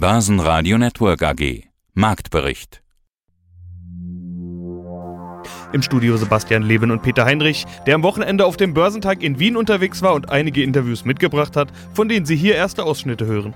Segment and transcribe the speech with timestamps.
[0.00, 1.64] Börsenradio Network AG.
[1.92, 2.82] Marktbericht.
[5.74, 9.58] Im Studio Sebastian Leben und Peter Heinrich, der am Wochenende auf dem Börsentag in Wien
[9.58, 13.54] unterwegs war und einige Interviews mitgebracht hat, von denen Sie hier erste Ausschnitte hören.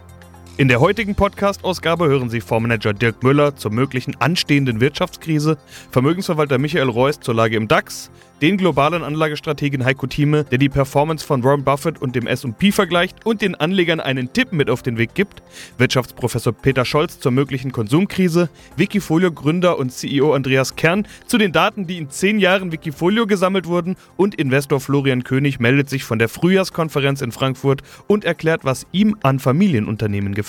[0.57, 5.59] In der heutigen Podcast-Ausgabe hören Sie Fondsmanager Dirk Müller zur möglichen anstehenden Wirtschaftskrise,
[5.91, 8.09] Vermögensverwalter Michael Reuss zur Lage im DAX,
[8.41, 13.27] den globalen Anlagestrategen Heiko Thieme, der die Performance von Warren Buffett und dem S&P vergleicht
[13.27, 15.43] und den Anlegern einen Tipp mit auf den Weg gibt,
[15.79, 21.99] Wirtschaftsprofessor Peter Scholz zur möglichen Konsumkrise, Wikifolio-Gründer und CEO Andreas Kern zu den Daten, die
[21.99, 27.23] in zehn Jahren Wikifolio gesammelt wurden und Investor Florian König meldet sich von der Frühjahrskonferenz
[27.23, 30.44] in Frankfurt und erklärt, was ihm an Familienunternehmen gefällt.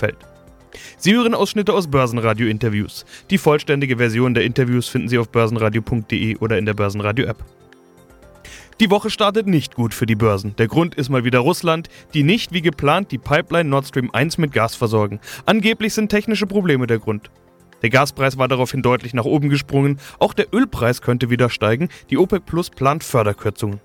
[0.98, 3.05] Sie hören Ausschnitte aus Börsenradio-Interviews.
[3.30, 7.44] Die vollständige Version der Interviews finden Sie auf börsenradio.de oder in der Börsenradio-App.
[8.81, 10.54] Die Woche startet nicht gut für die Börsen.
[10.58, 14.38] Der Grund ist mal wieder Russland, die nicht wie geplant die Pipeline Nord Stream 1
[14.38, 15.21] mit Gas versorgen.
[15.45, 17.32] Angeblich sind technische Probleme der Grund.
[17.82, 22.18] Der Gaspreis war daraufhin deutlich nach oben gesprungen, auch der Ölpreis könnte wieder steigen, die
[22.18, 23.79] OPEC Plus plant Förderkürzungen.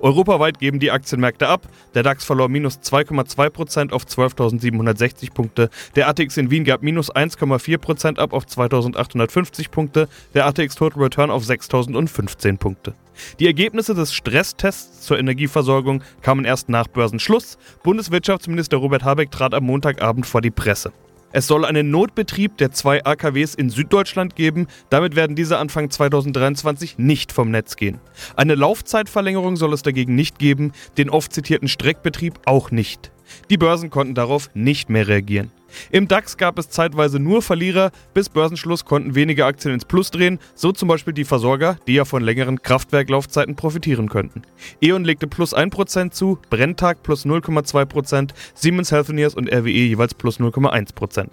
[0.00, 1.68] Europaweit geben die Aktienmärkte ab.
[1.94, 5.70] Der DAX verlor minus 2,2% auf 12.760 Punkte.
[5.94, 10.08] Der ATX in Wien gab minus 1,4% ab auf 2.850 Punkte.
[10.34, 12.94] Der ATX Total Return auf 6.015 Punkte.
[13.38, 17.58] Die Ergebnisse des Stresstests zur Energieversorgung kamen erst nach Börsenschluss.
[17.82, 20.92] Bundeswirtschaftsminister Robert Habeck trat am Montagabend vor die Presse.
[21.32, 24.68] Es soll einen Notbetrieb der zwei AKWs in Süddeutschland geben.
[24.90, 28.00] Damit werden diese Anfang 2023 nicht vom Netz gehen.
[28.36, 33.10] Eine Laufzeitverlängerung soll es dagegen nicht geben, den oft zitierten Streckbetrieb auch nicht.
[33.50, 35.50] Die Börsen konnten darauf nicht mehr reagieren.
[35.90, 40.38] Im DAX gab es zeitweise nur Verlierer, bis Börsenschluss konnten wenige Aktien ins Plus drehen,
[40.54, 44.42] so zum Beispiel die Versorger, die ja von längeren Kraftwerklaufzeiten profitieren könnten.
[44.80, 51.28] E.ON legte plus 1% zu, Brenntag plus 0,2%, Siemens Healthineers und RWE jeweils plus 0,1%.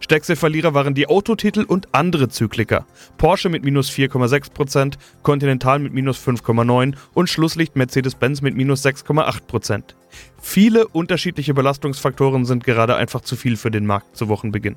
[0.00, 2.86] Stärkste Verlierer waren die Autotitel und andere Zykliker.
[3.18, 9.94] Porsche mit minus 4,6%, Continental mit minus 5,9% und Schlusslicht Mercedes-Benz mit minus 6,8%.
[10.40, 14.76] Viele unterschiedliche Belastungsfaktoren sind gerade einfach zu viel für den Markt zu Wochenbeginn.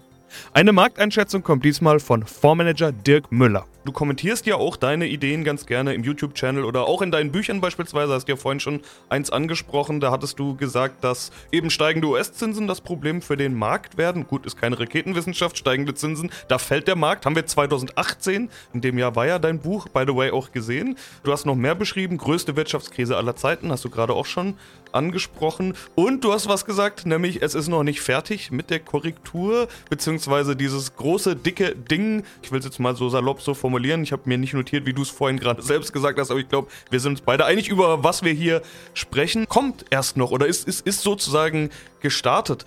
[0.54, 3.66] Eine Markteinschätzung kommt diesmal von Fondsmanager Dirk Müller.
[3.86, 7.62] Du kommentierst ja auch deine Ideen ganz gerne im YouTube-Channel oder auch in deinen Büchern
[7.62, 8.14] beispielsweise.
[8.14, 10.00] Hast ja vorhin schon eins angesprochen.
[10.00, 14.28] Da hattest du gesagt, dass eben steigende US-Zinsen das Problem für den Markt werden.
[14.28, 16.30] Gut, ist keine Raketenwissenschaft, steigende Zinsen.
[16.50, 17.26] Da fällt der Markt.
[17.26, 20.98] Haben wir 2018, in dem Jahr war ja dein Buch, by the way, auch gesehen.
[21.24, 22.18] Du hast noch mehr beschrieben.
[22.18, 24.56] Größte Wirtschaftskrise aller Zeiten, hast du gerade auch schon
[24.92, 25.76] angesprochen.
[25.96, 30.56] Und du hast was gesagt, nämlich es ist noch nicht fertig mit der Korrektur, beziehungsweise
[30.56, 32.24] dieses große, dicke Ding.
[32.42, 34.04] Ich will es jetzt mal so salopp so formulieren.
[34.04, 36.50] Ich habe mir nicht notiert, wie du es vorhin gerade selbst gesagt hast, aber ich
[36.50, 38.62] glaube, wir sind uns beide einig über, was wir hier
[38.94, 39.48] sprechen.
[39.48, 41.70] Kommt erst noch oder ist, ist, ist sozusagen
[42.02, 42.66] gestartet.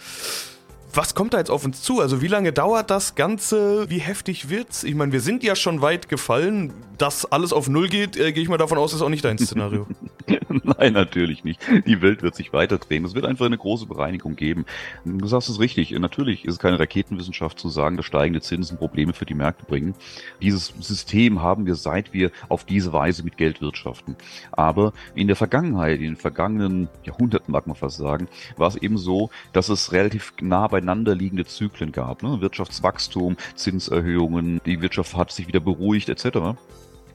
[0.95, 2.01] Was kommt da jetzt auf uns zu?
[2.01, 3.89] Also wie lange dauert das Ganze?
[3.89, 4.85] Wie heftig wird's?
[4.85, 6.73] Ich meine, wir sind ja schon weit gefallen.
[6.99, 9.39] Dass alles auf Null geht, äh, gehe ich mal davon aus, ist auch nicht dein
[9.39, 9.87] Szenario.
[10.63, 11.61] Nein, natürlich nicht.
[11.87, 13.05] Die Welt wird sich weiter drehen.
[13.05, 14.67] Es wird einfach eine große Bereinigung geben.
[15.05, 15.91] Du sagst es richtig.
[15.93, 19.95] Natürlich ist es keine Raketenwissenschaft zu sagen, dass steigende Zinsen Probleme für die Märkte bringen.
[20.43, 24.17] Dieses System haben wir, seit wir auf diese Weise mit Geld wirtschaften.
[24.53, 28.99] Aber in der Vergangenheit, in den vergangenen Jahrhunderten, mag man fast sagen, war es eben
[28.99, 32.23] so, dass es relativ nah bei beieinander liegende Zyklen gab.
[32.23, 32.41] Ne?
[32.41, 36.59] Wirtschaftswachstum, Zinserhöhungen, die Wirtschaft hat sich wieder beruhigt etc.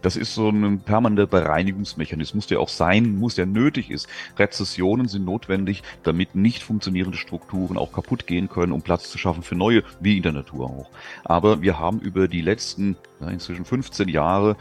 [0.01, 4.07] Das ist so ein permanenter Bereinigungsmechanismus, der auch sein muss, der nötig ist.
[4.37, 9.43] Rezessionen sind notwendig, damit nicht funktionierende Strukturen auch kaputt gehen können, um Platz zu schaffen
[9.43, 10.89] für neue, wie in der Natur auch.
[11.25, 14.55] Aber wir haben über die letzten ja, inzwischen 15 Jahre,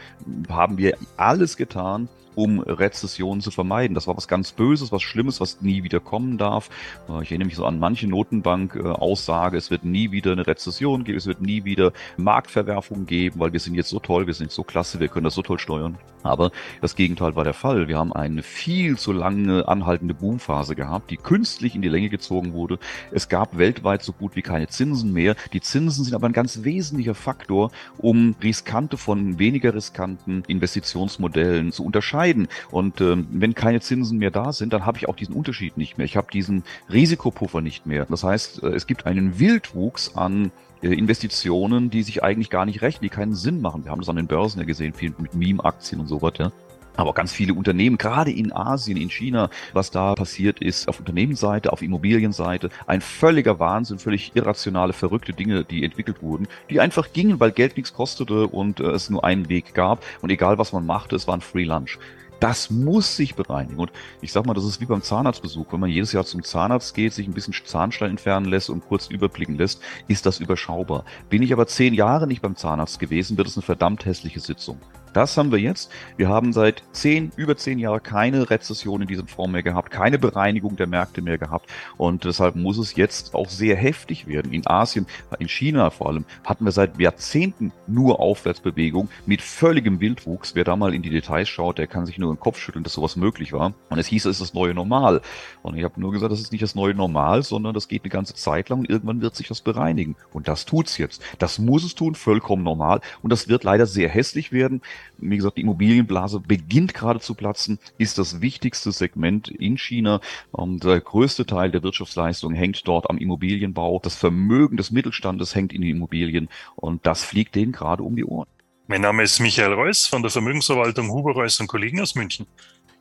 [0.49, 3.95] haben wir alles getan, um Rezessionen zu vermeiden.
[3.95, 6.69] Das war was ganz Böses, was Schlimmes, was nie wieder kommen darf.
[7.09, 11.17] Äh, ich erinnere mich so an manche Notenbank-Aussage, es wird nie wieder eine Rezession geben,
[11.17, 14.63] es wird nie wieder Marktverwerfungen geben, weil wir sind jetzt so toll, wir sind so
[14.63, 15.97] klasse, wir können das so toll steuern.
[16.21, 17.87] Aber das Gegenteil war der Fall.
[17.87, 22.53] Wir haben eine viel zu lange anhaltende Boomphase gehabt, die künstlich in die Länge gezogen
[22.53, 22.77] wurde.
[23.11, 25.35] Es gab weltweit so gut wie keine Zinsen mehr.
[25.53, 31.85] Die Zinsen sind aber ein ganz wesentlicher Faktor, um riskante von weniger riskanten Investitionsmodellen zu
[31.85, 32.47] unterscheiden entscheiden.
[32.71, 35.97] Und ähm, wenn keine Zinsen mehr da sind, dann habe ich auch diesen Unterschied nicht
[35.97, 36.05] mehr.
[36.05, 38.05] Ich habe diesen Risikopuffer nicht mehr.
[38.09, 40.51] Das heißt, äh, es gibt einen Wildwuchs an
[40.81, 43.83] äh, Investitionen, die sich eigentlich gar nicht rechnen, die keinen Sinn machen.
[43.85, 46.51] Wir haben das an den Börsen ja gesehen, viel mit Meme-Aktien und so weiter.
[46.97, 51.71] Aber ganz viele Unternehmen, gerade in Asien, in China, was da passiert ist, auf Unternehmensseite,
[51.71, 57.39] auf Immobilienseite, ein völliger Wahnsinn, völlig irrationale, verrückte Dinge, die entwickelt wurden, die einfach gingen,
[57.39, 60.03] weil Geld nichts kostete und äh, es nur einen Weg gab.
[60.21, 61.99] Und egal was man machte, es war ein Free Lunch.
[62.39, 63.79] Das muss sich bereinigen.
[63.79, 63.91] Und
[64.21, 65.71] ich sag mal, das ist wie beim Zahnarztbesuch.
[65.71, 69.07] Wenn man jedes Jahr zum Zahnarzt geht, sich ein bisschen Zahnstein entfernen lässt und kurz
[69.07, 71.03] überblicken lässt, ist das überschaubar.
[71.29, 74.79] Bin ich aber zehn Jahre nicht beim Zahnarzt gewesen, wird es eine verdammt hässliche Sitzung.
[75.17, 75.91] Das haben wir jetzt.
[76.15, 80.19] Wir haben seit zehn, über zehn Jahren keine Rezession in diesem Form mehr gehabt, keine
[80.19, 81.71] Bereinigung der Märkte mehr gehabt.
[81.97, 84.53] Und deshalb muss es jetzt auch sehr heftig werden.
[84.53, 85.07] In Asien,
[85.39, 90.53] in China vor allem, hatten wir seit Jahrzehnten nur Aufwärtsbewegung mit völligem Wildwuchs.
[90.53, 92.93] Wer da mal in die Details schaut, der kann sich nur den Kopf schütteln, dass
[92.93, 93.73] sowas möglich war.
[93.89, 95.21] Und es hieß, es ist das neue Normal.
[95.63, 98.11] Und ich habe nur gesagt, das ist nicht das neue Normal, sondern das geht eine
[98.11, 100.15] ganze Zeit lang und irgendwann wird sich das bereinigen.
[100.31, 101.23] Und das tut's jetzt.
[101.39, 103.01] Das muss es tun, vollkommen normal.
[103.23, 104.83] Und das wird leider sehr hässlich werden
[105.17, 110.21] wie gesagt, die Immobilienblase beginnt gerade zu platzen, ist das wichtigste Segment in China.
[110.51, 113.99] Und der größte Teil der Wirtschaftsleistung hängt dort am Immobilienbau.
[114.03, 118.25] Das Vermögen des Mittelstandes hängt in den Immobilien und das fliegt denen gerade um die
[118.25, 118.47] Ohren.
[118.87, 122.47] Mein Name ist Michael Reuss von der Vermögensverwaltung Huber Reuss und Kollegen aus München.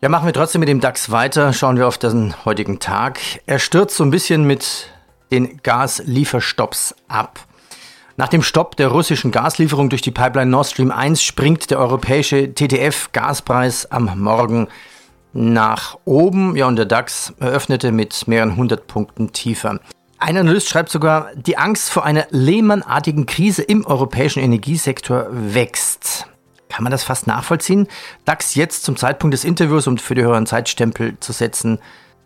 [0.03, 1.53] Ja, machen wir trotzdem mit dem DAX weiter.
[1.53, 3.21] Schauen wir auf den heutigen Tag.
[3.47, 4.93] Er stürzt so ein bisschen mit
[5.31, 7.47] den Gaslieferstopps ab.
[8.19, 12.55] Nach dem Stopp der russischen Gaslieferung durch die Pipeline Nord Stream 1 springt der europäische
[12.55, 14.69] TTF-Gaspreis am Morgen
[15.35, 16.57] nach oben.
[16.57, 19.81] Ja, und der DAX eröffnete mit mehreren hundert Punkten tiefer.
[20.17, 26.27] Ein Analyst schreibt sogar, die Angst vor einer Lehman-artigen Krise im europäischen Energiesektor wächst.
[26.71, 27.87] Kann man das fast nachvollziehen?
[28.25, 31.81] DAX jetzt zum Zeitpunkt des Interviews, um für die höheren Zeitstempel zu setzen,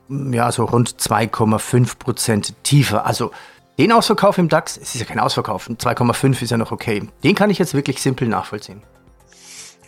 [0.09, 3.07] ja, so rund 2,5 Prozent tiefer.
[3.07, 3.33] Also
[3.81, 7.03] den Ausverkauf im DAX, es ist ja kein Ausverkauf, 2,5 ist ja noch okay.
[7.25, 8.83] Den kann ich jetzt wirklich simpel nachvollziehen.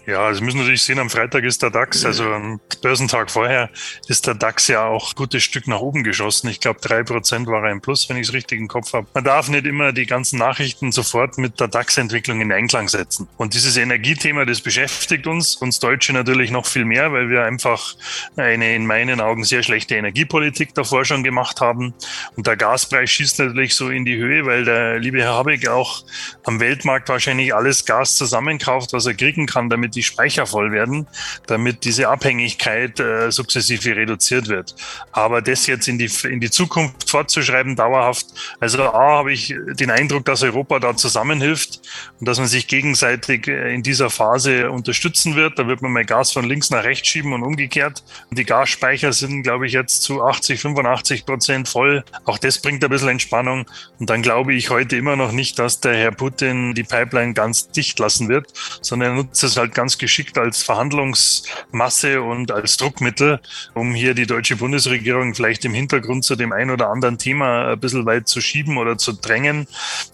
[0.04, 3.70] Ja, also müssen natürlich sehen, am Freitag ist der DAX, also am Börsentag vorher,
[4.08, 6.48] ist der DAX ja auch ein gutes Stück nach oben geschossen.
[6.48, 9.06] Ich glaube, drei Prozent war im Plus, wenn ich es richtig im Kopf habe.
[9.14, 13.28] Man darf nicht immer die ganzen Nachrichten sofort mit der DAX-Entwicklung in Einklang setzen.
[13.36, 17.94] Und dieses Energiethema, das beschäftigt uns, uns Deutsche natürlich noch viel mehr, weil wir einfach
[18.36, 21.94] eine in meinen Augen sehr schlechte Energiepolitik davor schon gemacht haben.
[22.36, 26.04] Und der Gaspreis schießt natürlich so in die Höhe, weil der liebe Herr Habeck auch
[26.44, 31.06] am Weltmarkt wahrscheinlich alles Gas zusammenkauft, was er kriegen kann, damit die Speicher voll werden,
[31.46, 34.74] damit diese Abhängigkeit äh, sukzessive reduziert wird.
[35.12, 38.26] Aber das jetzt in die, in die Zukunft fortzuschreiben, dauerhaft,
[38.60, 41.80] also A, habe ich den Eindruck, dass Europa da zusammenhilft
[42.20, 45.58] und dass man sich gegenseitig äh, in dieser Phase unterstützen wird.
[45.58, 48.02] Da wird man mal Gas von links nach rechts schieben und umgekehrt.
[48.30, 52.04] Und die Gasspeicher sind, glaube ich, jetzt zu 80, 85 Prozent voll.
[52.24, 53.66] Auch das bringt ein bisschen Entspannung.
[53.98, 57.68] Und dann glaube ich heute immer noch nicht, dass der Herr Putin die Pipeline ganz
[57.68, 62.76] dicht lassen wird, sondern er nutzt es halt ganz ganz geschickt als Verhandlungsmasse und als
[62.76, 63.40] Druckmittel,
[63.74, 67.80] um hier die deutsche Bundesregierung vielleicht im Hintergrund zu dem ein oder anderen Thema ein
[67.80, 69.66] bisschen weit zu schieben oder zu drängen.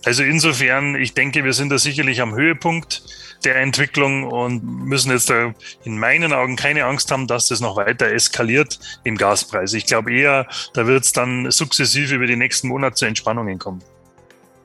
[0.06, 3.02] Also insofern, ich denke, wir sind da sicherlich am Höhepunkt
[3.44, 5.52] der Entwicklung und müssen jetzt da
[5.84, 9.74] in meinen Augen keine Angst haben, dass das noch weiter eskaliert im Gaspreis.
[9.74, 13.82] Ich glaube eher, da wird es dann sukzessive über die nächsten Monate zu Entspannungen kommen.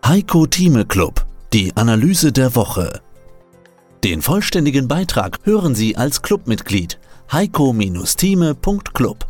[0.06, 3.03] Heiko Thieme Club, die Analyse der Woche.
[4.04, 7.00] Den vollständigen Beitrag hören Sie als Clubmitglied
[7.32, 9.26] heiko-thieme.club.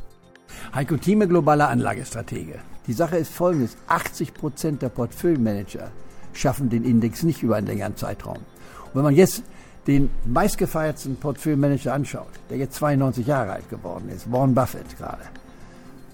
[0.74, 2.58] Heiko Thieme, globaler Anlagestratege.
[2.88, 3.78] Die Sache ist folgendes.
[3.86, 5.92] 80 Prozent der Portfolio-Manager
[6.34, 8.38] schaffen den Index nicht über einen längeren Zeitraum.
[8.38, 9.44] Und wenn man jetzt
[9.86, 15.22] den meistgefeiertsten Portfolio-Manager anschaut, der jetzt 92 Jahre alt geworden ist, Warren Buffett gerade,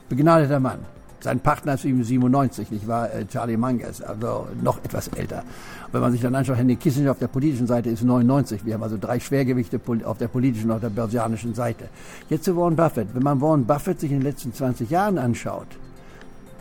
[0.10, 0.80] begnadeter Mann,
[1.22, 3.14] sein Partner ist 97, nicht wahr?
[3.14, 5.44] Äh, Charlie Munger also noch etwas älter.
[5.92, 8.66] Wenn man sich dann anschaut, Henry Kissinger auf der politischen Seite ist 99.
[8.66, 11.90] Wir haben also drei Schwergewichte auf der politischen und auf der börsianischen Seite.
[12.30, 13.08] Jetzt zu Warren Buffett.
[13.14, 15.68] Wenn man Warren Buffett sich in den letzten 20 Jahren anschaut,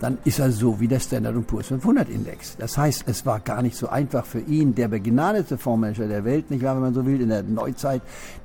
[0.01, 2.57] dann ist er so wie der Standard Poor's 500 Index.
[2.57, 6.51] Das heißt, es war gar nicht so einfach für ihn, der begnadete Fondsmanager der Welt,
[6.51, 8.03] nicht wahr, wenn man so will, in der Neuzeit,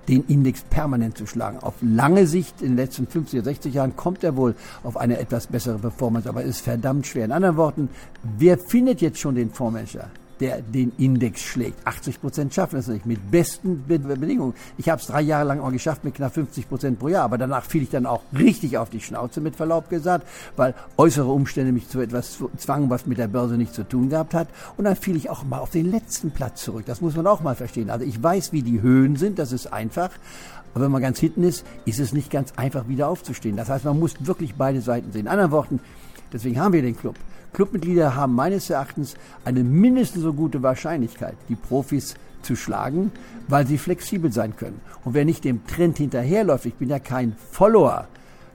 [0.08, 1.60] den Index permanent zu schlagen.
[1.60, 5.20] Auf lange Sicht, in den letzten 50 oder 60 Jahren, kommt er wohl auf eine
[5.20, 7.26] etwas bessere Performance, aber es ist verdammt schwer.
[7.26, 7.90] In anderen Worten,
[8.38, 10.10] wer findet jetzt schon den Fondsmanager?
[10.40, 11.86] Der den Index schlägt.
[11.86, 14.54] 80 Prozent schaffen es nicht mit besten Bedingungen.
[14.78, 17.38] Ich habe es drei Jahre lang auch geschafft mit knapp 50 Prozent pro Jahr, aber
[17.38, 21.72] danach fiel ich dann auch richtig auf die Schnauze mit Verlaub gesagt, weil äußere Umstände
[21.72, 24.48] mich zu etwas zwangen, was mit der Börse nichts zu tun gehabt hat.
[24.78, 26.86] Und dann fiel ich auch mal auf den letzten Platz zurück.
[26.86, 27.90] Das muss man auch mal verstehen.
[27.90, 30.10] Also ich weiß, wie die Höhen sind, das ist einfach.
[30.74, 33.56] Aber wenn man ganz hinten ist, ist es nicht ganz einfach wieder aufzustehen.
[33.56, 35.22] Das heißt, man muss wirklich beide Seiten sehen.
[35.22, 35.80] In anderen Worten,
[36.34, 37.16] deswegen haben wir den Club.
[37.54, 43.12] Clubmitglieder haben meines Erachtens eine mindestens so gute Wahrscheinlichkeit, die Profis zu schlagen,
[43.48, 44.82] weil sie flexibel sein können.
[45.06, 48.08] Und wer nicht dem Trend hinterherläuft, ich bin ja kein Follower,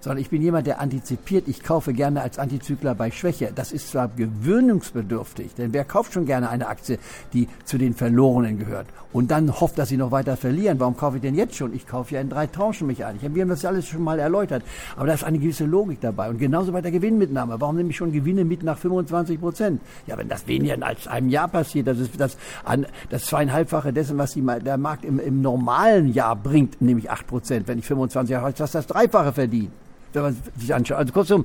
[0.08, 1.48] sondern ich bin jemand, der antizipiert.
[1.48, 3.52] Ich kaufe gerne als Antizykler bei Schwäche.
[3.54, 6.98] Das ist zwar gewöhnungsbedürftig, denn wer kauft schon gerne eine Aktie,
[7.34, 10.80] die zu den Verlorenen gehört und dann hofft, dass sie noch weiter verlieren?
[10.80, 11.74] Warum kaufe ich denn jetzt schon?
[11.74, 13.16] Ich kaufe ja in drei Tranchen mich ein.
[13.16, 14.62] Ich habe mir das alles schon mal erläutert.
[14.96, 16.30] Aber da ist eine gewisse Logik dabei.
[16.30, 17.60] Und genauso bei der Gewinnmitnahme.
[17.60, 19.82] Warum nehme ich schon Gewinne mit nach 25 Prozent?
[20.06, 24.16] Ja, wenn das weniger als einem Jahr passiert, das ist das, an, das zweieinhalbfache dessen,
[24.16, 27.68] was die, der Markt im, im normalen Jahr bringt, nämlich 8 Prozent.
[27.68, 29.68] Wenn ich 25 Jahre, das das Dreifache verdiene
[30.12, 30.98] wenn man sich anschaut.
[30.98, 31.44] Also kurzum,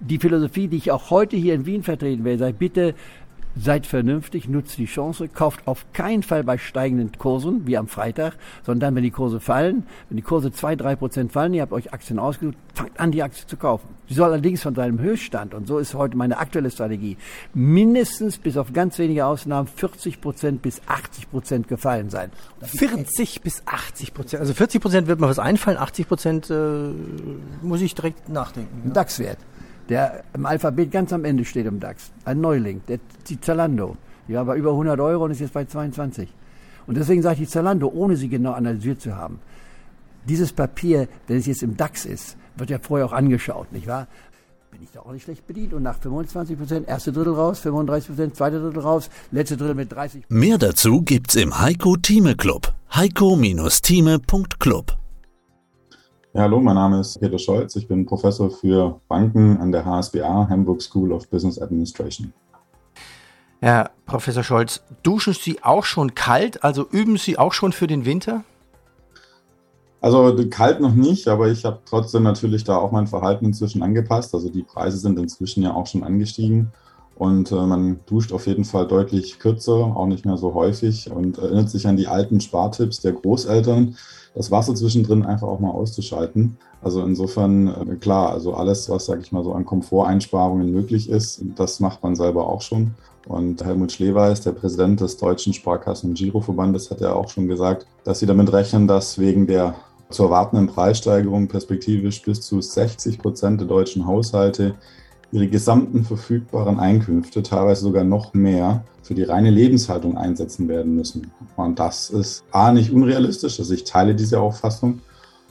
[0.00, 2.94] die Philosophie, die ich auch heute hier in Wien vertreten werde, sei bitte
[3.56, 8.34] Seid vernünftig, nutzt die Chance, kauft auf keinen Fall bei steigenden Kursen, wie am Freitag,
[8.64, 11.72] sondern dann, wenn die Kurse fallen, wenn die Kurse zwei, drei Prozent fallen, ihr habt
[11.72, 13.88] euch Aktien ausgesucht, fangt an, die Aktie zu kaufen.
[14.08, 17.16] Sie soll allerdings von seinem Höchststand, und so ist heute meine aktuelle Strategie,
[17.52, 22.30] mindestens bis auf ganz wenige Ausnahmen 40 Prozent bis 80 Prozent gefallen sein.
[22.62, 24.40] 40 bis 80 Prozent.
[24.40, 26.90] Also 40 Prozent wird mir was einfallen, 80 Prozent äh,
[27.62, 28.82] muss ich direkt nachdenken.
[28.86, 28.92] Ja.
[28.92, 29.38] DAX-Wert
[29.90, 32.12] der im Alphabet ganz am Ende steht im DAX.
[32.24, 33.96] Ein Neuling, der, die Zalando.
[34.28, 36.32] Die war bei über 100 Euro und ist jetzt bei 22.
[36.86, 39.40] Und deswegen sage ich die Zalando, ohne sie genau analysiert zu haben.
[40.28, 44.06] Dieses Papier, wenn es jetzt im DAX ist, wird ja vorher auch angeschaut, nicht wahr?
[44.70, 48.08] Bin ich da auch nicht schlecht bedient und nach 25 Prozent, erste Drittel raus, 35
[48.08, 50.26] Prozent, zweite Drittel raus, letzte Drittel mit 30.
[50.28, 52.72] Mehr dazu gibt's im Heiko Thieme Club.
[52.94, 54.99] heiko-thieme.club
[56.32, 57.74] ja, hallo, mein Name ist Peter Scholz.
[57.76, 62.32] Ich bin Professor für Banken an der HSBA, Hamburg School of Business Administration.
[63.60, 66.62] Herr Professor Scholz, duschen Sie auch schon kalt?
[66.62, 68.44] Also üben Sie auch schon für den Winter?
[70.00, 74.34] Also kalt noch nicht, aber ich habe trotzdem natürlich da auch mein Verhalten inzwischen angepasst.
[74.34, 76.72] Also die Preise sind inzwischen ja auch schon angestiegen
[77.20, 81.36] und äh, man duscht auf jeden Fall deutlich kürzer, auch nicht mehr so häufig und
[81.36, 83.94] erinnert sich an die alten Spartipps der Großeltern
[84.34, 86.56] das Wasser zwischendrin einfach auch mal auszuschalten.
[86.80, 91.42] Also insofern äh, klar, also alles, was, sage ich mal, so an Komforteinsparungen möglich ist,
[91.56, 92.94] das macht man selber auch schon.
[93.28, 97.86] Und Helmut Schleweis, der Präsident des Deutschen Sparkassen- und Giroverbandes, hat ja auch schon gesagt,
[98.02, 99.74] dass sie damit rechnen, dass wegen der
[100.08, 104.74] zu erwartenden Preissteigerung perspektivisch bis zu 60 Prozent der deutschen Haushalte
[105.32, 111.30] ihre gesamten verfügbaren Einkünfte, teilweise sogar noch mehr, für die reine Lebenshaltung einsetzen werden müssen.
[111.56, 115.00] Und das ist A nicht unrealistisch, also ich teile diese Auffassung.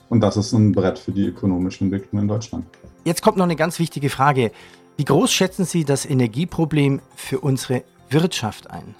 [0.08, 2.64] Und das ist ein Brett für die ökonomische Entwicklung in Deutschland.
[3.04, 4.50] Jetzt kommt noch eine ganz wichtige Frage.
[4.96, 8.94] Wie groß schätzen Sie das Energieproblem für unsere Wirtschaft ein?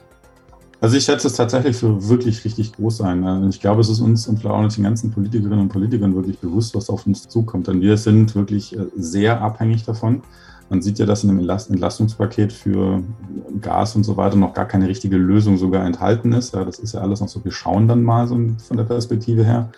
[0.80, 3.50] Also ich schätze es tatsächlich für wirklich richtig groß ein.
[3.50, 6.38] Ich glaube, es ist uns und vielleicht auch nicht den ganzen Politikerinnen und Politikern wirklich
[6.38, 7.66] bewusst, was auf uns zukommt.
[7.66, 10.22] Denn wir sind wirklich äh, sehr abhängig davon.
[10.71, 13.03] Man sieht ja, dass in dem Entlastungspaket für
[13.61, 16.55] Gas und so weiter noch gar keine richtige Lösung sogar enthalten ist.
[16.55, 19.45] Ja, das ist ja alles noch so, wir schauen dann mal so von der Perspektive
[19.45, 19.69] her.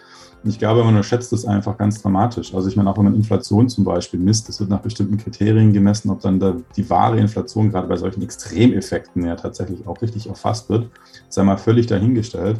[0.45, 2.53] Ich glaube, man unterschätzt das einfach ganz dramatisch.
[2.55, 5.73] Also ich meine, auch wenn man Inflation zum Beispiel misst, das wird nach bestimmten Kriterien
[5.73, 10.29] gemessen, ob dann da die wahre Inflation gerade bei solchen Extremeffekten ja tatsächlich auch richtig
[10.29, 10.91] erfasst wird,
[11.29, 12.59] sei mal völlig dahingestellt.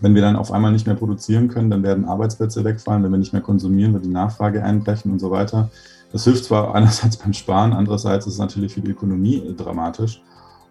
[0.00, 3.02] Wenn wir dann auf einmal nicht mehr produzieren können, dann werden Arbeitsplätze wegfallen.
[3.02, 5.70] Wenn wir nicht mehr konsumieren, wird die Nachfrage einbrechen und so weiter.
[6.12, 10.22] Das hilft zwar einerseits beim Sparen, andererseits ist es natürlich für die Ökonomie äh, dramatisch.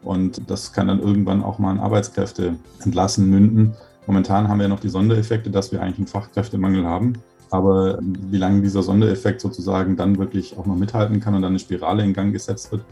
[0.03, 3.75] Und das kann dann irgendwann auch mal in Arbeitskräfte entlassen münden.
[4.07, 7.13] Momentan haben wir noch die Sondereffekte, dass wir eigentlich einen Fachkräftemangel haben.
[7.51, 11.59] Aber wie lange dieser Sondereffekt sozusagen dann wirklich auch noch mithalten kann und dann eine
[11.59, 12.83] Spirale in Gang gesetzt wird,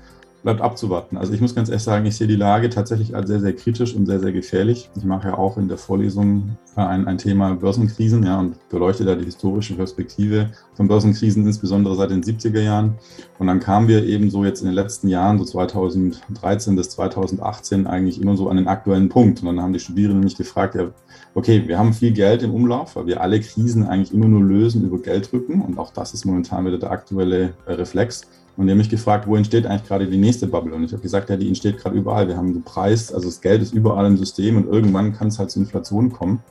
[0.44, 1.18] bleibt abzuwarten.
[1.18, 3.94] Also ich muss ganz ehrlich sagen, ich sehe die Lage tatsächlich als sehr, sehr kritisch
[3.94, 4.90] und sehr, sehr gefährlich.
[4.96, 9.16] Ich mache ja auch in der Vorlesung ein, ein Thema Börsenkrisen ja, und beleuchte da
[9.16, 12.96] die historische Perspektive von Börsenkrisen, insbesondere seit den 70er Jahren.
[13.38, 17.86] Und dann kamen wir eben so jetzt in den letzten Jahren, so 2013 bis 2018,
[17.86, 19.42] eigentlich immer so an den aktuellen Punkt.
[19.42, 20.90] Und dann haben die Studierenden mich gefragt, ja,
[21.36, 24.86] okay, wir haben viel Geld im Umlauf, weil wir alle Krisen eigentlich immer nur lösen
[24.86, 25.62] über Gelddrücken.
[25.62, 28.22] Und auch das ist momentan wieder der aktuelle Reflex.
[28.60, 30.74] Und die haben mich gefragt, wo entsteht eigentlich gerade die nächste Bubble?
[30.74, 32.28] Und ich habe gesagt, ja, die entsteht gerade überall.
[32.28, 35.50] Wir haben gepreist, also das Geld ist überall im System und irgendwann kann es halt
[35.50, 36.44] zur Inflation kommen.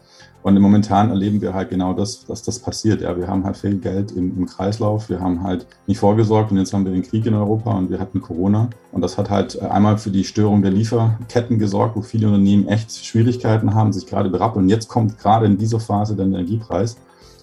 [0.42, 3.02] Und momentan erleben wir halt genau das, dass das passiert.
[3.02, 6.56] Ja, wir haben halt viel Geld im, im, Kreislauf, wir haben halt nicht vorgesorgt und
[6.56, 8.70] jetzt haben wir den Krieg in Europa und wir hatten Corona.
[8.90, 13.04] Und das hat halt einmal für die Störung der Lieferketten gesorgt, wo viele Unternehmen echt
[13.04, 14.64] Schwierigkeiten haben, sich gerade berappeln.
[14.64, 16.96] Und jetzt kommt gerade in dieser Phase der Energiepreis.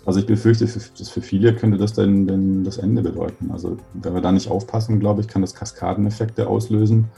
[0.06, 3.50] Also ich befürchte, für, für viele könnte das dann, dann das Ende bedeuten.
[3.52, 7.10] Also wenn wir da nicht aufpassen, glaube ich, kann das Kaskadeneffekte auslösen.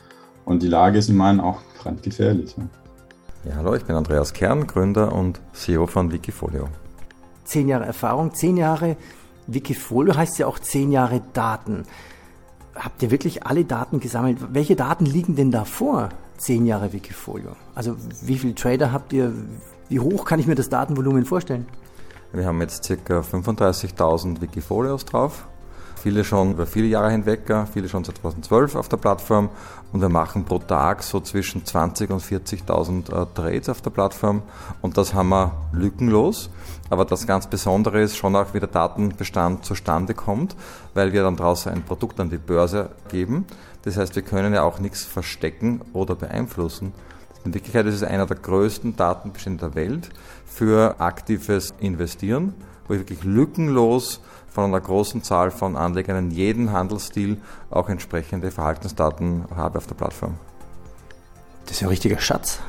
[0.46, 2.56] Und die Lage ist in meinen auch brandgefährlich.
[2.58, 3.50] Ja.
[3.50, 6.70] ja, hallo, ich bin Andreas Kern, Gründer und CEO von Wikifolio.
[7.44, 8.96] Zehn Jahre Erfahrung, zehn Jahre
[9.48, 11.84] Wikifolio heißt ja auch zehn Jahre Daten.
[12.76, 14.38] Habt ihr wirklich alle Daten gesammelt?
[14.54, 16.10] Welche Daten liegen denn da vor?
[16.38, 17.52] Zehn Jahre Wikifolio.
[17.74, 19.34] Also wie viele Trader habt ihr?
[19.90, 21.66] Wie hoch kann ich mir das Datenvolumen vorstellen?
[22.34, 23.20] Wir haben jetzt ca.
[23.20, 25.48] 35.000 Wikifolios drauf
[26.02, 29.50] Viele schon über viele Jahre hinweg, viele schon seit 2012 auf der Plattform
[29.92, 34.44] und wir machen pro Tag so zwischen 20 und 40.000 äh, Trades auf der Plattform
[34.82, 36.52] und das haben wir lückenlos.
[36.90, 40.56] Aber das ganz Besondere ist schon auch, wie der Datenbestand zustande kommt,
[40.94, 43.46] weil wir dann draußen ein Produkt an die Börse geben.
[43.84, 46.94] Das heißt, wir können ja auch nichts verstecken oder beeinflussen.
[47.46, 50.10] In Wirklichkeit ist es einer der größten Datenbestände der Welt
[50.46, 52.54] für aktives Investieren,
[52.88, 57.38] wo ich wirklich lückenlos von einer großen Zahl von Anlegern in jedem Handelsstil
[57.70, 60.36] auch entsprechende Verhaltensdaten habe auf der Plattform.
[61.66, 62.60] Das ist ja ein richtiger Schatz.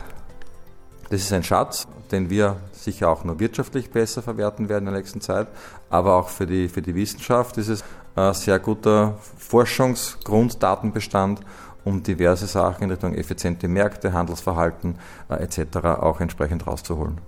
[1.11, 5.01] Das ist ein Schatz, den wir sicher auch nur wirtschaftlich besser verwerten werden in der
[5.01, 5.49] nächsten Zeit,
[5.89, 7.83] aber auch für die, für die Wissenschaft ist es
[8.15, 11.41] ein sehr guter Forschungsgrunddatenbestand,
[11.85, 14.97] um diverse Sachen in Richtung effiziente Märkte, Handelsverhalten
[15.29, 15.77] äh, etc.
[16.01, 17.19] auch entsprechend rauszuholen.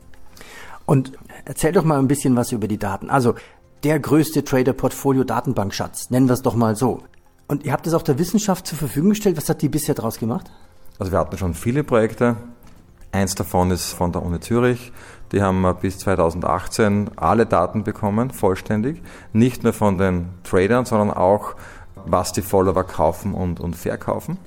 [0.87, 1.13] Und
[1.45, 3.11] erzähl doch mal ein bisschen was über die Daten.
[3.11, 3.35] Also
[3.85, 7.03] der größte Trader-Portfolio-Datenbankschatz, nennen wir es doch mal so.
[7.47, 9.37] Und ihr habt es auch der Wissenschaft zur Verfügung gestellt.
[9.37, 10.51] Was hat die bisher daraus gemacht?
[10.99, 12.37] Also wir hatten schon viele Projekte.
[13.13, 14.93] Eins davon ist von der Uni Zürich.
[15.33, 19.03] Die haben bis 2018 alle Daten bekommen, vollständig.
[19.33, 21.55] Nicht nur von den Tradern, sondern auch,
[22.07, 24.39] was die Follower kaufen und, und verkaufen.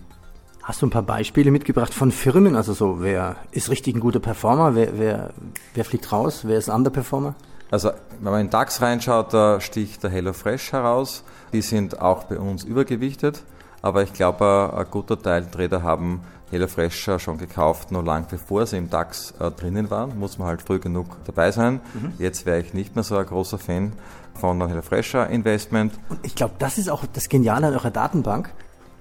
[0.63, 2.55] Hast du ein paar Beispiele mitgebracht von Firmen?
[2.55, 4.75] Also so, wer ist richtig ein guter Performer?
[4.75, 5.33] Wer, wer,
[5.73, 6.41] wer fliegt raus?
[6.43, 7.35] Wer ist ein Underperformer?
[7.69, 7.91] Also
[8.21, 11.23] wenn man in DAX reinschaut, da sticht der HelloFresh heraus.
[11.51, 13.43] Die sind auch bei uns übergewichtet.
[13.83, 16.21] Aber ich glaube, ein guter Teil Trader haben
[16.51, 20.17] HelloFresh schon gekauft, noch lang bevor sie im DAX äh, drinnen waren.
[20.17, 21.81] Muss man halt früh genug dabei sein.
[21.93, 22.13] Mhm.
[22.17, 23.91] Jetzt wäre ich nicht mehr so ein großer Fan
[24.35, 25.93] von der HelloFresh Investment.
[26.07, 28.51] Und ich glaube, das ist auch das Geniale an eurer Datenbank,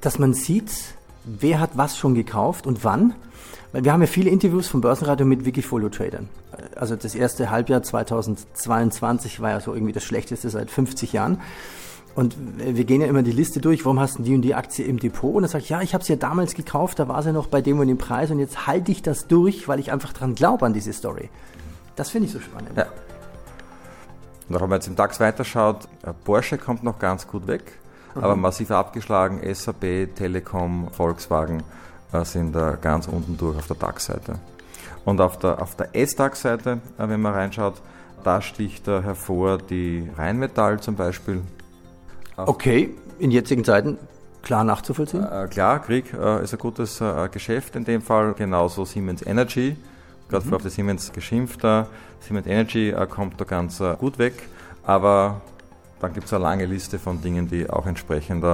[0.01, 0.73] dass man sieht,
[1.25, 3.15] wer hat was schon gekauft und wann.
[3.71, 6.29] Weil wir haben ja viele Interviews vom Börsenradio mit Wikifolio-Tradern.
[6.75, 11.41] Also das erste Halbjahr 2022 war ja so irgendwie das schlechteste seit 50 Jahren.
[12.15, 14.85] Und wir gehen ja immer die Liste durch, warum hast du die und die Aktie
[14.85, 15.35] im Depot?
[15.35, 17.63] Und er sagt, ja, ich habe sie ja damals gekauft, da war sie noch bei
[17.63, 20.67] dem und dem Preis und jetzt halte ich das durch, weil ich einfach dran glaube
[20.67, 21.31] an diese Story.
[21.97, 22.77] Das finde ich so spannend.
[22.77, 22.87] Ja.
[24.49, 27.73] Und auch wenn man jetzt im DAX weiterschaut, äh, Porsche kommt noch ganz gut weg,
[28.15, 28.25] mhm.
[28.25, 31.63] aber massiv abgeschlagen, SAP, Telekom, Volkswagen
[32.13, 34.39] äh, sind da ganz unten durch auf der DAX-Seite.
[35.07, 37.81] Und auf der, auf der S-DAX-Seite, äh, wenn man reinschaut,
[38.23, 41.43] da sticht hervor die Rheinmetall zum Beispiel,
[42.37, 43.99] Okay, in jetzigen Zeiten
[44.43, 45.25] klar nachzuvollziehen?
[45.25, 49.77] Äh, klar, Krieg äh, ist ein gutes äh, Geschäft in dem Fall, genauso Siemens Energy.
[50.29, 50.49] Gerade mhm.
[50.49, 51.65] vorher auf die Siemens geschimpft.
[51.65, 51.85] Äh,
[52.21, 54.35] Siemens Energy äh, kommt da ganz äh, gut weg,
[54.85, 55.41] aber
[56.01, 58.45] dann gibt es eine lange Liste von Dingen, die auch entsprechend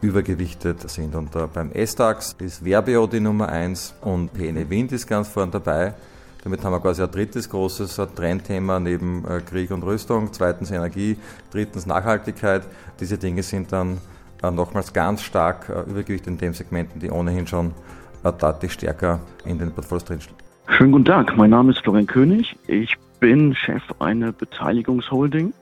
[0.00, 1.14] übergewichtet sind.
[1.14, 5.94] Und beim S-DAX ist Verbio die Nummer 1 und PNE Wind ist ganz vorne dabei.
[6.42, 11.16] Damit haben wir quasi ein drittes großes Trendthema neben äh, Krieg und Rüstung, zweitens Energie,
[11.52, 12.62] drittens Nachhaltigkeit.
[12.98, 13.98] Diese Dinge sind dann
[14.42, 17.72] äh, nochmals ganz stark äh, übergewichtet in den Segmenten, die ohnehin schon
[18.38, 20.36] deutlich stärker in den Portfolios drinstehen.
[20.68, 22.56] Schönen guten Tag, mein Name ist Florian König.
[22.68, 25.52] Ich bin Chef einer Beteiligungsholding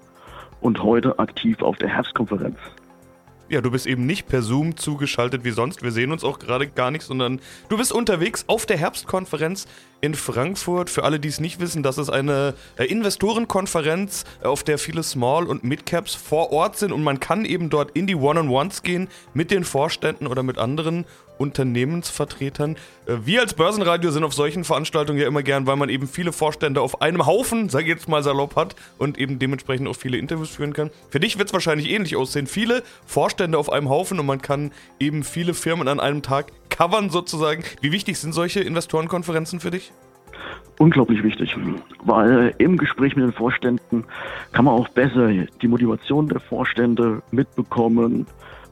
[0.61, 2.59] und heute aktiv auf der Herbstkonferenz.
[3.49, 5.83] Ja, du bist eben nicht per Zoom zugeschaltet wie sonst.
[5.83, 9.67] Wir sehen uns auch gerade gar nicht, sondern du bist unterwegs auf der Herbstkonferenz
[10.01, 10.91] in Frankfurt.
[10.91, 15.03] Für alle, die es nicht wissen, das ist eine äh, Investorenkonferenz, äh, auf der viele
[15.03, 19.09] Small- und Midcaps vor Ort sind und man kann eben dort in die One-on-Ones gehen
[19.35, 21.05] mit den Vorständen oder mit anderen
[21.41, 22.77] Unternehmensvertretern.
[23.07, 26.33] Äh, wir als Börsenradio sind auf solchen Veranstaltungen ja immer gern, weil man eben viele
[26.33, 30.19] Vorstände auf einem Haufen, sag ich jetzt mal salopp, hat und eben dementsprechend auch viele
[30.19, 30.91] Interviews führen kann.
[31.09, 32.47] Für dich wird es wahrscheinlich ähnlich aussehen.
[32.47, 37.11] Viele Vorstände auf einem Haufen und man kann eben viele Firmen an einem Tag covern
[37.11, 37.65] sozusagen.
[37.81, 39.93] Wie wichtig sind solche Investorenkonferenzen für dich?
[40.79, 41.55] Unglaublich wichtig,
[42.05, 44.05] weil im Gespräch mit den Vorständen
[44.53, 48.27] kann man auch besser die Motivation der Vorstände mitbekommen,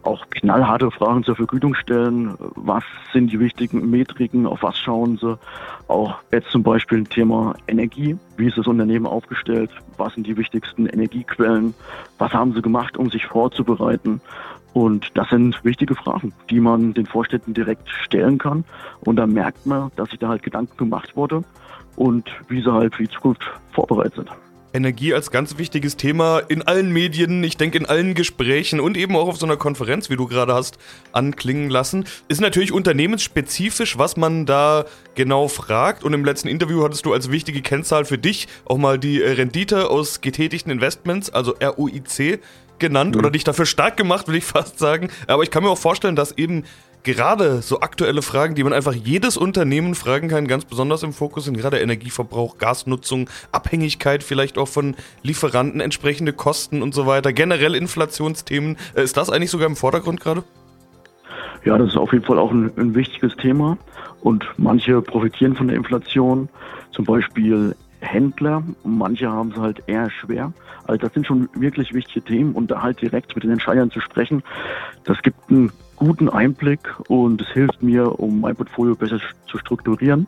[0.05, 2.35] auch knallharte Fragen zur Vergütung stellen.
[2.55, 4.47] Was sind die wichtigen Metriken?
[4.47, 5.39] Auf was schauen sie?
[5.87, 8.17] Auch jetzt zum Beispiel ein Thema Energie.
[8.39, 9.71] Wie ist das Unternehmen aufgestellt?
[9.99, 11.75] Was sind die wichtigsten Energiequellen?
[12.17, 14.23] Was haben sie gemacht, um sich vorzubereiten?
[14.73, 18.65] Und das sind wichtige Fragen, die man den Vorständen direkt stellen kann.
[19.01, 21.43] Und da merkt man, dass sich da halt Gedanken gemacht wurde
[21.97, 24.31] und wie sie halt für die Zukunft vorbereitet sind.
[24.75, 29.17] Energie als ganz wichtiges Thema in allen Medien, ich denke in allen Gesprächen und eben
[29.17, 30.79] auch auf so einer Konferenz, wie du gerade hast,
[31.13, 32.05] anklingen lassen.
[32.29, 36.05] Ist natürlich unternehmensspezifisch, was man da genau fragt.
[36.05, 39.91] Und im letzten Interview hattest du als wichtige Kennzahl für dich auch mal die Rendite
[39.91, 42.41] aus getätigten Investments, also ROIC,
[42.79, 43.21] genannt mhm.
[43.21, 45.09] oder dich dafür stark gemacht, will ich fast sagen.
[45.27, 46.65] Aber ich kann mir auch vorstellen, dass eben
[47.03, 51.45] gerade so aktuelle Fragen, die man einfach jedes Unternehmen fragen kann, ganz besonders im Fokus
[51.45, 57.75] sind gerade Energieverbrauch, Gasnutzung, Abhängigkeit vielleicht auch von Lieferanten, entsprechende Kosten und so weiter, generell
[57.75, 58.77] Inflationsthemen.
[58.95, 60.45] Äh, ist das eigentlich sogar im Vordergrund gerade?
[61.65, 63.79] Ja, das ist auf jeden Fall auch ein, ein wichtiges Thema.
[64.21, 66.49] Und manche profitieren von der Inflation,
[66.93, 70.53] zum Beispiel Händler, manche haben es halt eher schwer.
[70.87, 74.01] Also das sind schon wirklich wichtige Themen und da halt direkt mit den Entscheidern zu
[74.01, 74.43] sprechen,
[75.05, 80.27] das gibt einen guten Einblick und es hilft mir, um mein Portfolio besser zu strukturieren.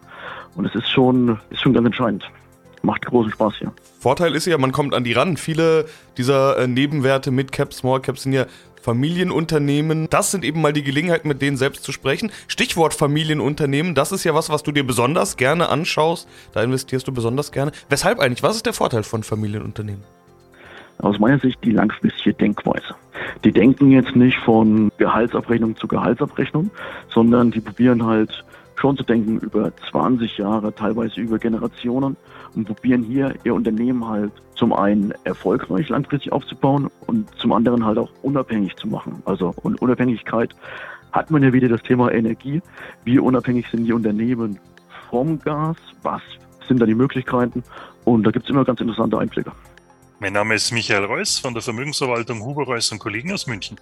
[0.56, 2.24] Und es ist schon, ist schon ganz entscheidend.
[2.83, 3.72] Macht großen Spaß hier.
[4.00, 5.37] Vorteil ist ja, man kommt an die ran.
[5.37, 5.85] Viele
[6.16, 8.46] dieser äh, Nebenwerte, Mid Cap, Small Cap sind ja
[8.81, 10.09] Familienunternehmen.
[10.11, 12.33] Das sind eben mal die Gelegenheiten, mit denen selbst zu sprechen.
[12.49, 16.29] Stichwort Familienunternehmen, das ist ja was, was du dir besonders gerne anschaust.
[16.53, 17.73] Da investierst du besonders gerne.
[17.88, 18.43] Weshalb eigentlich?
[18.43, 20.03] Was ist der Vorteil von Familienunternehmen?
[20.99, 22.95] Aus meiner Sicht die langfristige Denkweise.
[23.45, 26.71] Die denken jetzt nicht von Gehaltsabrechnung zu Gehaltsabrechnung,
[27.09, 28.45] sondern die probieren halt
[28.77, 32.16] schon zu denken über 20 Jahre, teilweise über Generationen
[32.55, 37.99] und probieren hier ihr Unternehmen halt zum einen erfolgreich langfristig aufzubauen und zum anderen halt
[37.99, 39.23] auch unabhängig zu machen.
[39.25, 40.55] Also und Unabhängigkeit
[41.13, 42.61] hat man ja wieder das Thema Energie.
[43.05, 44.59] Wie unabhängig sind die Unternehmen
[45.09, 45.77] vom Gas?
[46.03, 46.23] Was
[46.69, 47.65] sind da die Möglichkeiten?
[48.05, 49.53] Und da gibt es immer ganz interessante Einblicke.
[50.19, 53.79] Mein Name ist Michael Reuss von der Vermögensverwaltung Huber Reuss und Kollegen aus München.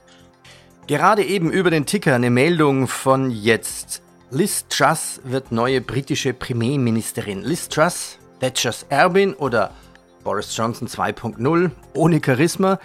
[0.86, 4.02] Gerade eben über den Ticker eine Meldung von jetzt.
[4.30, 7.42] Liz Truss wird neue britische Premierministerin.
[7.42, 9.72] Liz Truss, Thatchers Erbin oder
[10.24, 12.78] Boris Johnson 2.0 ohne Charisma?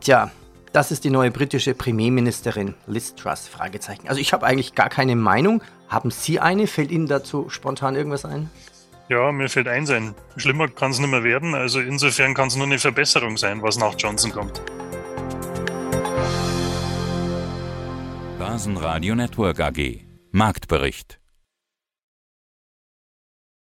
[0.00, 0.30] Tja,
[0.72, 3.48] das ist die neue britische Premierministerin Liz Truss?
[3.48, 4.08] Fragezeichen.
[4.08, 5.62] Also ich habe eigentlich gar keine Meinung.
[5.88, 6.66] Haben Sie eine?
[6.66, 8.50] Fällt Ihnen dazu spontan irgendwas ein?
[9.08, 10.14] Ja, mir fällt eins ein.
[10.36, 11.54] Schlimmer kann es nicht mehr werden.
[11.54, 14.62] Also insofern kann es nur eine Verbesserung sein, was nach Johnson kommt.
[18.38, 21.19] Basenradio Network AG Marktbericht